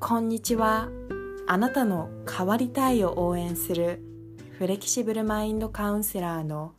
[0.00, 0.88] こんにちは。
[1.48, 4.00] あなたの変わりたいを応援する
[4.56, 6.72] フレキシブルマインドカウンセラーの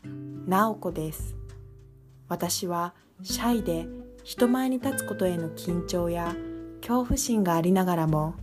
[0.47, 1.35] なおこです。
[2.29, 3.87] 私はシャイで
[4.23, 6.33] 人前に立つことへの緊張や
[6.79, 8.35] 恐怖心がありながらも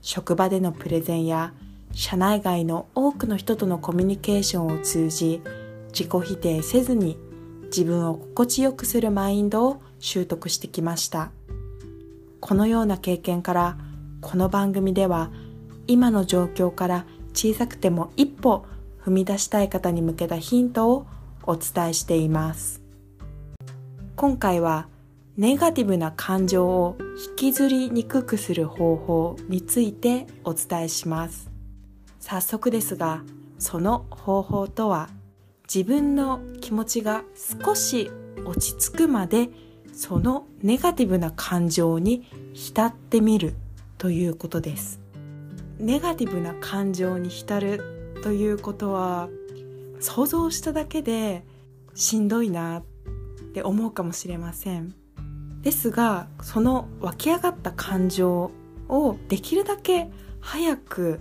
[0.00, 1.52] 職場でのプレゼンや
[1.92, 5.42] 社内外の多くの人とのコミュニケーションを通じ
[5.88, 7.18] 自己否定せずに
[7.64, 11.32] 自分を心地よくするマインドを習得してきました
[12.38, 13.89] このような経験から
[14.20, 15.30] この番組では
[15.86, 18.66] 今の状況から小さくても一歩
[19.02, 21.06] 踏み出したい方に向けたヒントを
[21.44, 22.82] お伝えしています。
[24.16, 24.88] 今回は
[25.38, 26.98] ネガティブな感情を
[27.30, 31.50] 引きずりにくくする方法についてお伝えします。
[32.20, 33.22] 早速ですが
[33.58, 35.08] その方法とは
[35.72, 37.22] 自分の気持ちが
[37.62, 38.10] 少し
[38.44, 39.48] 落ち着くまで
[39.94, 43.54] そのネガティブな感情に浸ってみる。
[44.00, 44.98] ということです。
[45.78, 49.28] ネガティブな感情に浸るということは
[50.00, 51.44] 想像しただけで
[51.94, 52.82] しんどいなっ
[53.52, 54.94] て思うかもしれません。
[55.60, 58.50] ですがその湧き上がった感情
[58.88, 61.20] をできるだけ早く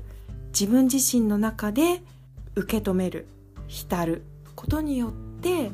[0.57, 2.01] 自分自身の中で
[2.55, 3.27] 受け止める
[3.67, 4.23] 浸る
[4.55, 5.71] ことによって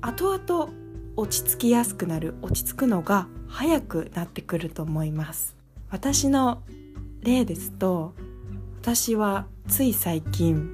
[0.00, 0.72] 後々
[1.14, 5.57] 落ち着きやすくなる落ち着くのが早くなってくると思います。
[5.90, 6.62] 私の
[7.22, 8.14] 例ですと
[8.80, 10.68] 私はつい最近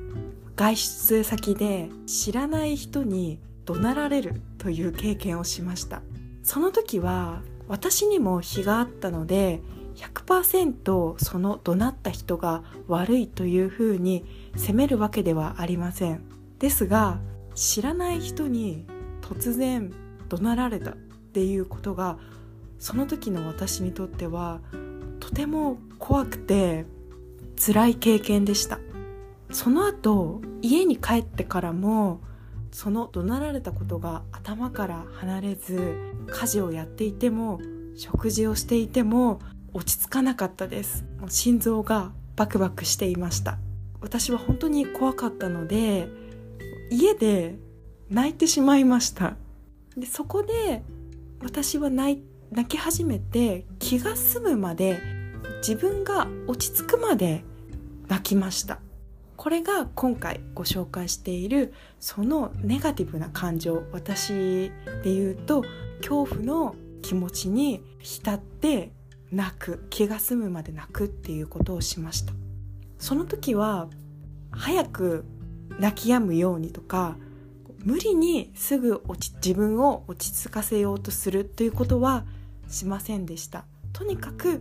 [0.56, 6.02] 外出先で知らない人に怒鳴られるという経験をしました。
[6.42, 9.62] その時は私にも非があったので
[9.94, 14.24] 100%その怒鳴った人が悪いというふうに
[14.56, 16.24] 責めるわけではありません。
[16.58, 17.20] ですが
[17.54, 18.84] 知らない人に
[19.22, 19.92] 突然
[20.28, 22.18] 怒鳴られたっていうことが
[22.78, 24.60] その時の私にとっては
[25.34, 26.86] ても怖くて
[27.56, 28.78] 辛い経験でした。
[29.50, 32.20] その後家に帰ってからも
[32.72, 35.96] その怒鳴られたことが頭から離れず
[36.28, 37.60] 家事をやっていても
[37.96, 39.40] 食事をしていても
[39.72, 41.04] 落ち着かなかったです。
[41.20, 43.58] もう心臓がバクバクしていました。
[44.00, 46.08] 私は本当に怖かったので
[46.90, 47.56] 家で
[48.10, 49.36] 泣いてしまいました。
[49.96, 50.82] でそこで
[51.42, 52.20] 私は泣
[52.66, 54.98] き始めて気が済むまで
[55.66, 57.42] 自分が落ち着くまで
[58.06, 58.80] 泣きました。
[59.38, 64.70] これが今回ご紹介しているそのネガティブな感情私
[65.02, 65.64] で言うと
[66.02, 68.92] 恐怖の気持ちに浸って
[69.32, 72.34] 泣く気が済むまで泣くっていうことをしました。
[72.98, 73.88] その時は
[74.50, 75.24] 早く
[75.80, 77.16] 泣き止むようにとか
[77.78, 82.26] 無理にすぐ落ち自分を落ち着かせようとするということは
[82.68, 83.64] しませんでした。
[83.94, 84.60] とにかく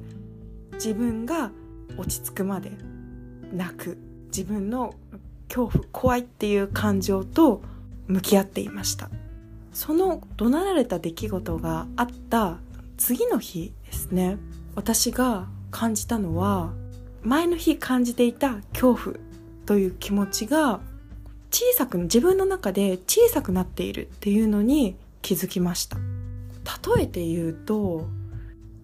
[0.84, 1.50] 自分が
[1.98, 2.74] 落ち着くまで
[3.54, 3.98] 泣く。
[4.28, 4.96] 自分の
[5.48, 7.62] 恐怖怖いっていう感情と
[8.08, 9.10] 向き合っていました。
[9.72, 12.58] その怒鳴られた出来事があった
[12.98, 14.38] 次の日ですね。
[14.76, 16.74] 私が感じたのは
[17.22, 19.16] 前の日感じていた恐怖
[19.66, 20.82] という気持ちが
[21.50, 25.96] 小さく自分の中で小さくなっているっていうのに気づきました。
[26.96, 28.06] 例えて言うと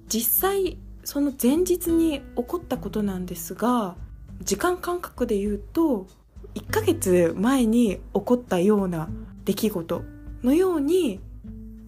[0.08, 3.96] 実際その前日に起こったことなんですが
[4.42, 6.08] 時間感覚で言うと
[6.56, 9.10] 1ヶ月前に起こったような
[9.46, 10.04] 出来事
[10.44, 11.20] のように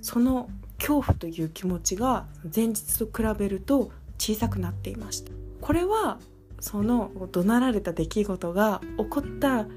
[0.02, 5.32] その恐怖という気持ちが前日と比べると小さくなっていました。
[5.62, 6.20] これは
[6.60, 9.68] その怒鳴られた出来事が起こった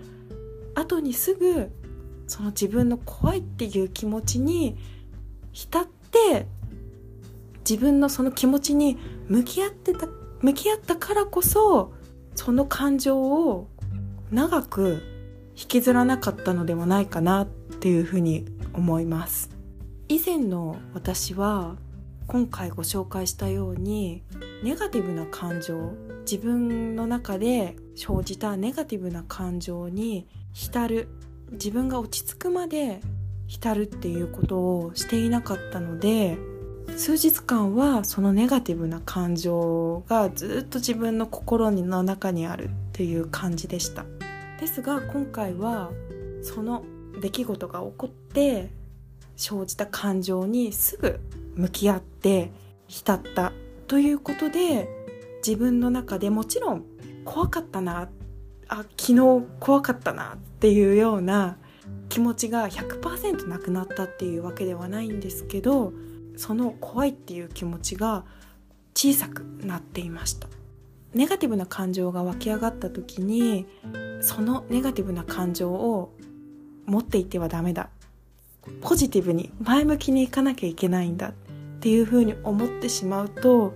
[0.74, 1.70] 後にすぐ
[2.26, 4.76] その自分の怖いっていう気持ちに
[5.52, 6.46] 浸って
[7.68, 8.98] 自分のその気持ちに
[9.28, 10.06] 向き合ってた
[10.40, 11.94] 向き合ったからこそ
[12.34, 13.68] その感情を
[14.30, 15.02] 長く
[15.56, 19.50] 引きずらなかったのではないかなっていうふうに思います。
[20.08, 21.76] 以前の私は
[22.26, 24.22] 今回ご紹介したように
[24.62, 25.92] ネガティブな感情
[26.30, 31.08] 自分の中で生じたネガティブな感情に浸る
[31.52, 33.00] 自分が落ち着くまで
[33.46, 36.38] 浸るっていうことをしていなかったので
[36.96, 44.04] 数日間はそのネガティブな感情がずっと自分の心の中にあるっていう感じでした。
[44.60, 45.90] ですが今回は
[46.42, 46.84] その
[47.20, 48.70] 出来事が起こって
[49.36, 51.20] 生じた感情にすぐ
[51.56, 52.50] 向き合って
[52.86, 53.52] 浸った
[53.88, 54.88] ということで
[55.46, 56.84] 自分の中でもちろん
[57.24, 58.08] 怖かったな
[58.68, 61.58] あ昨日怖かったなっていうような
[62.08, 65.92] 気持ちが100%なくなったっていうわけではないんですけど
[66.36, 68.24] その怖いっていう気持ちが
[68.94, 70.48] 小さくなっていました。
[71.14, 73.66] ネガティブな感情が湧き上がった時に
[74.20, 76.12] そのネガティブな感情を
[76.86, 77.90] 持っていてはダメだ。
[78.80, 81.28] ポジティブに前向きにいかなきゃいけないんだ。
[81.28, 81.32] っ
[81.80, 83.74] ていうふうに思ってしまうと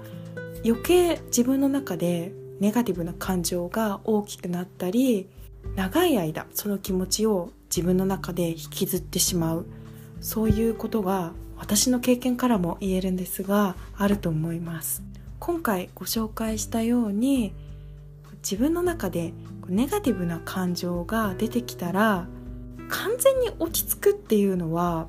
[0.65, 5.29] 余計自分の中でネガティブな感情が大きくなったり
[5.77, 9.67] 長い間その気持ちを自分の中で引きずってしまう。
[10.21, 15.03] そういうことが私の経験からも言えるんですがあると思います。
[15.39, 17.53] 今回ご紹介したように
[18.43, 19.33] 自分の中で
[19.69, 22.27] ネガティブな感情が出てきたら
[22.89, 25.09] 完全に落ち着くっていうのは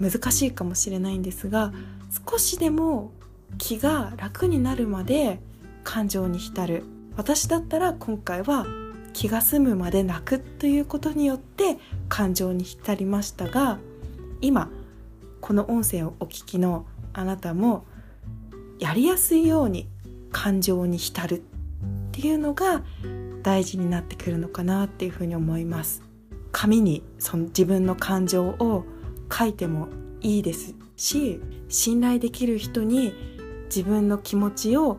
[0.00, 1.72] 難しいかもしれないんですが
[2.28, 3.12] 少しでも
[3.58, 5.40] 気が楽になるまで
[5.84, 6.84] 感情に浸る。
[7.16, 8.66] 私だったら今回は
[9.12, 11.78] 気が済むまで泣くということによって
[12.08, 13.78] 感情に浸りましたが
[14.40, 14.68] 今
[15.44, 17.84] この音声をお聞きのあなたも
[18.78, 19.90] やりやすいように
[20.32, 21.40] 感情に浸るっ
[22.12, 22.82] ていうのが
[23.42, 26.02] 大事になってくるのかなっていうふうに思います。
[26.50, 28.86] 紙にその自分の感情を
[29.30, 29.88] 書いても
[30.22, 33.12] いいですし信頼できる人に
[33.66, 34.98] 自分の気持ちを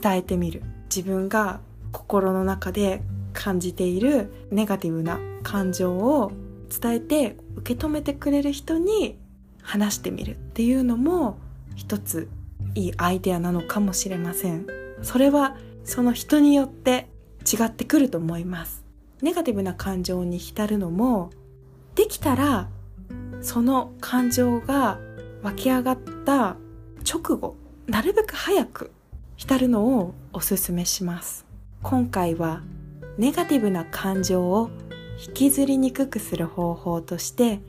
[0.00, 0.62] 伝えてみる。
[0.94, 1.58] 自分が
[1.90, 3.02] 心の中で
[3.32, 6.30] 感じているネガティブな感情を
[6.70, 9.18] 伝えて受け止めてくれる人に
[9.62, 11.38] 話してみるっていうのも
[11.74, 12.28] 一つ
[12.74, 14.66] いいアイデアなのかもしれません。
[15.02, 17.08] それはその人によって
[17.50, 18.84] 違ってくると思います。
[19.20, 21.30] ネガティブな感情に浸るのも
[21.94, 22.68] できたら
[23.40, 24.98] その感情が
[25.42, 26.56] 湧き上がった
[27.08, 27.56] 直後
[27.86, 28.90] なるべく早く
[29.36, 31.44] 浸るのをおすすめします。
[31.82, 32.62] 今回は
[33.18, 34.70] ネガティブな感情を
[35.26, 37.60] 引きずりにくくする方法として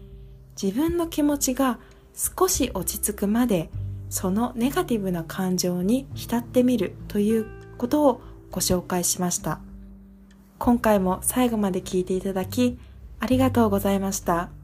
[0.61, 1.79] 自分の気持ちが
[2.13, 3.69] 少し落ち着くまで
[4.09, 7.47] そのネガティブな感情に浸ってみるという
[7.77, 8.21] ことを
[8.51, 9.59] ご紹介しました
[10.59, 12.77] 今回も最後まで聞いていただき
[13.19, 14.62] ありがとうございました。